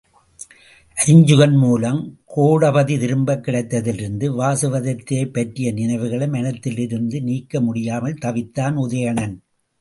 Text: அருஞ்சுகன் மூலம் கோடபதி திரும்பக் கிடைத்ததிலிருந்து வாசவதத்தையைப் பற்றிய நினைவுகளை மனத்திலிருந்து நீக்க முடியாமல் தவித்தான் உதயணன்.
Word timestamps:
அருஞ்சுகன் 0.97 1.57
மூலம் 1.57 1.99
கோடபதி 2.35 2.99
திரும்பக் 2.99 3.43
கிடைத்ததிலிருந்து 3.45 4.31
வாசவதத்தையைப் 4.39 5.33
பற்றிய 5.33 5.71
நினைவுகளை 5.71 6.27
மனத்திலிருந்து 6.27 7.21
நீக்க 7.21 7.61
முடியாமல் 7.61 8.17
தவித்தான் 8.21 8.73
உதயணன். 8.73 9.37